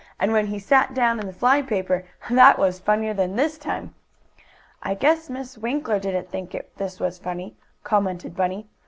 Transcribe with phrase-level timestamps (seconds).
[0.19, 2.05] "And when he sat down in the fly paper!
[2.31, 3.93] That was funnier than this time."
[4.81, 8.67] "I guess Miss Winkler didn't think this was funny," commented Bunny.